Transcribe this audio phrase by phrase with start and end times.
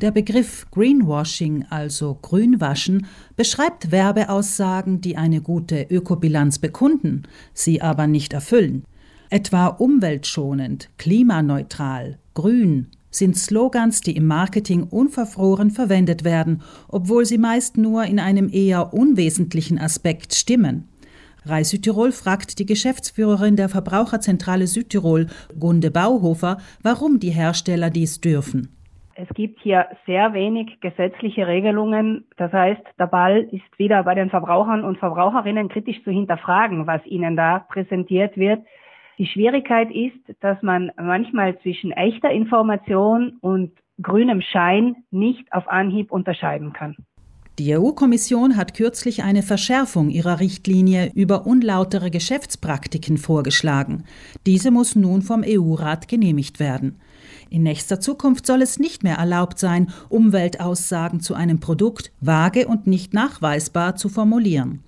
[0.00, 3.06] Der Begriff Greenwashing, also Grünwaschen,
[3.36, 8.84] beschreibt Werbeaussagen, die eine gute Ökobilanz bekunden, sie aber nicht erfüllen.
[9.28, 17.76] Etwa umweltschonend, klimaneutral, grün sind Slogans, die im Marketing unverfroren verwendet werden, obwohl sie meist
[17.76, 20.88] nur in einem eher unwesentlichen Aspekt stimmen.
[21.44, 25.26] Reis Südtirol fragt die Geschäftsführerin der Verbraucherzentrale Südtirol,
[25.58, 28.68] Gunde Bauhofer, warum die Hersteller dies dürfen.
[29.22, 32.24] Es gibt hier sehr wenig gesetzliche Regelungen.
[32.38, 37.04] Das heißt, der Ball ist wieder bei den Verbrauchern und Verbraucherinnen kritisch zu hinterfragen, was
[37.04, 38.64] ihnen da präsentiert wird.
[39.18, 46.10] Die Schwierigkeit ist, dass man manchmal zwischen echter Information und grünem Schein nicht auf Anhieb
[46.10, 46.96] unterscheiden kann.
[47.58, 54.04] Die EU-Kommission hat kürzlich eine Verschärfung ihrer Richtlinie über unlautere Geschäftspraktiken vorgeschlagen.
[54.46, 57.00] Diese muss nun vom EU-Rat genehmigt werden.
[57.50, 62.86] In nächster Zukunft soll es nicht mehr erlaubt sein, Umweltaussagen zu einem Produkt vage und
[62.86, 64.84] nicht nachweisbar zu formulieren.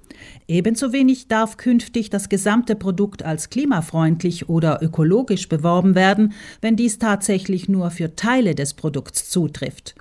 [0.46, 7.00] Ebenso wenig darf künftig das gesamte Produkt als klimafreundlich oder ökologisch beworben werden, wenn dies
[7.00, 9.96] tatsächlich nur für Teile des Produkts zutrifft.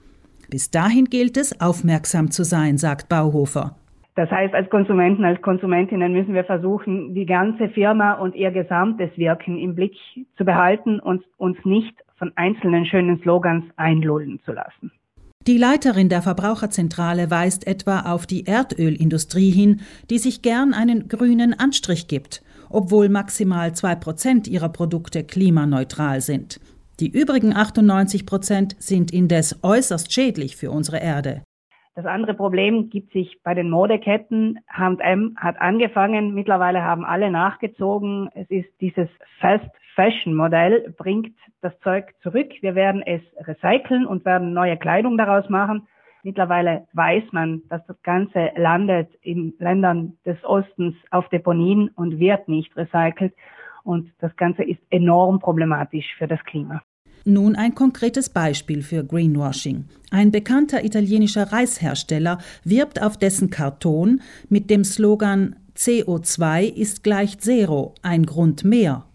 [0.50, 3.76] Bis dahin gilt es, aufmerksam zu sein, sagt Bauhofer.
[4.16, 9.10] Das heißt, als Konsumenten, als Konsumentinnen müssen wir versuchen, die ganze Firma und ihr gesamtes
[9.18, 9.96] Wirken im Blick
[10.38, 14.92] zu behalten und uns nicht von einzelnen schönen Slogans einlullen zu lassen.
[15.48, 21.58] Die Leiterin der Verbraucherzentrale weist etwa auf die Erdölindustrie hin, die sich gern einen grünen
[21.58, 26.60] Anstrich gibt, obwohl maximal zwei Prozent ihrer Produkte klimaneutral sind.
[27.00, 31.42] Die übrigen 98 Prozent sind indes äußerst schädlich für unsere Erde.
[31.94, 34.60] Das andere Problem gibt sich bei den Modeketten.
[34.70, 38.30] H&M hat angefangen, mittlerweile haben alle nachgezogen.
[38.34, 42.50] Es ist dieses Fast Fashion Modell, bringt das Zeug zurück.
[42.62, 45.88] Wir werden es recyceln und werden neue Kleidung daraus machen.
[46.24, 52.48] Mittlerweile weiß man, dass das Ganze landet in Ländern des Ostens auf Deponien und wird
[52.48, 53.34] nicht recycelt.
[53.84, 56.82] Und das Ganze ist enorm problematisch für das Klima.
[57.24, 59.86] Nun ein konkretes Beispiel für Greenwashing.
[60.10, 67.96] Ein bekannter italienischer Reishersteller wirbt auf dessen Karton mit dem Slogan CO2 ist gleich Zero,
[68.02, 69.06] ein Grund mehr.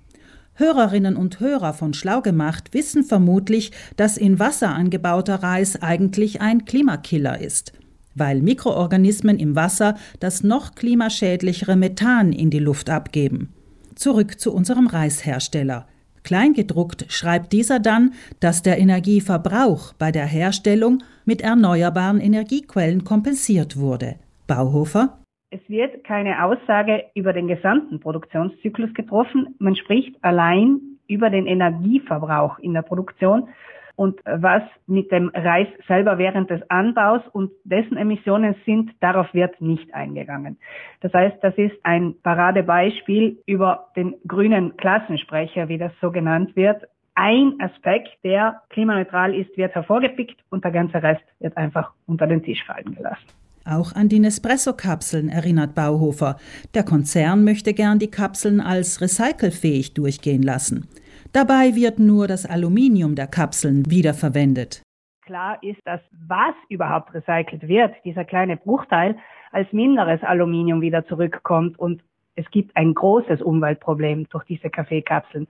[0.55, 6.65] Hörerinnen und Hörer von Schlau gemacht wissen vermutlich, dass in Wasser angebauter Reis eigentlich ein
[6.65, 7.73] Klimakiller ist,
[8.15, 13.53] weil Mikroorganismen im Wasser das noch klimaschädlichere Methan in die Luft abgeben.
[13.97, 15.87] Zurück zu unserem Reishersteller.
[16.27, 24.17] Kleingedruckt schreibt dieser dann, dass der Energieverbrauch bei der Herstellung mit erneuerbaren Energiequellen kompensiert wurde.
[24.47, 25.19] Bauhofer
[25.51, 29.55] es wird keine Aussage über den gesamten Produktionszyklus getroffen.
[29.59, 33.49] Man spricht allein über den Energieverbrauch in der Produktion
[33.97, 39.61] und was mit dem Reis selber während des Anbaus und dessen Emissionen sind, darauf wird
[39.61, 40.59] nicht eingegangen.
[41.01, 46.83] Das heißt, das ist ein Paradebeispiel über den grünen Klassensprecher, wie das so genannt wird.
[47.15, 52.43] Ein Aspekt, der klimaneutral ist, wird hervorgepickt und der ganze Rest wird einfach unter den
[52.43, 53.27] Tisch fallen gelassen.
[53.65, 56.37] Auch an die Nespresso-Kapseln erinnert Bauhofer.
[56.75, 60.87] Der Konzern möchte gern die Kapseln als recycelfähig durchgehen lassen.
[61.33, 64.83] Dabei wird nur das Aluminium der Kapseln wiederverwendet.
[65.23, 69.17] Klar ist, dass was überhaupt recycelt wird, dieser kleine Bruchteil,
[69.51, 72.03] als minderes Aluminium wieder zurückkommt und
[72.37, 75.49] es gibt ein großes Umweltproblem durch diese Kaffeekapseln.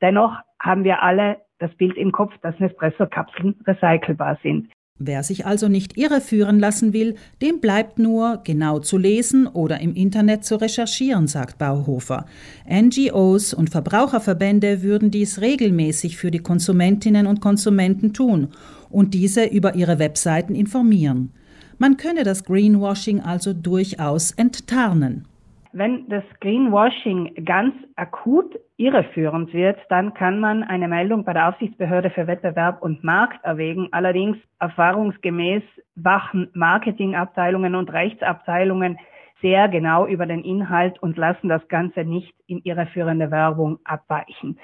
[0.00, 4.70] Dennoch haben wir alle das Bild im Kopf, dass Nespresso-Kapseln recycelbar sind.
[5.04, 9.94] Wer sich also nicht irreführen lassen will, dem bleibt nur, genau zu lesen oder im
[9.94, 12.26] Internet zu recherchieren, sagt Bauhofer.
[12.70, 18.48] NGOs und Verbraucherverbände würden dies regelmäßig für die Konsumentinnen und Konsumenten tun
[18.90, 21.32] und diese über ihre Webseiten informieren.
[21.78, 25.26] Man könne das Greenwashing also durchaus enttarnen.
[25.74, 32.10] Wenn das Greenwashing ganz akut irreführend wird, dann kann man eine Meldung bei der Aufsichtsbehörde
[32.10, 33.88] für Wettbewerb und Markt erwägen.
[33.90, 35.62] Allerdings erfahrungsgemäß
[35.94, 38.98] wachen Marketingabteilungen und Rechtsabteilungen
[39.40, 44.58] sehr genau über den Inhalt und lassen das Ganze nicht in irreführende Werbung abweichen.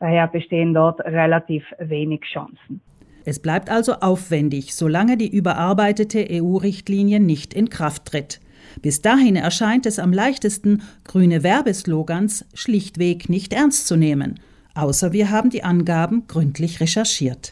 [0.00, 2.80] Daher bestehen dort relativ wenig Chancen.
[3.24, 8.40] Es bleibt also aufwendig, solange die überarbeitete EU-Richtlinie nicht in Kraft tritt.
[8.80, 14.38] Bis dahin erscheint es am leichtesten, grüne Werbeslogans schlichtweg nicht ernst zu nehmen,
[14.74, 17.50] außer wir haben die Angaben gründlich recherchiert.